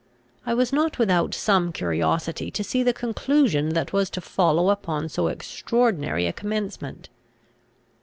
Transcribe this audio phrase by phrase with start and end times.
[0.47, 5.09] I was not without some curiosity to see the conclusion that was to follow upon
[5.09, 7.07] so extraordinary a commencement.